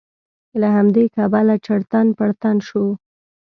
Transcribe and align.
له 0.61 0.67
همدې 0.75 1.05
کبله 1.15 1.55
چړتن 1.65 2.07
پړتن 2.17 2.57
شو. 2.67 2.85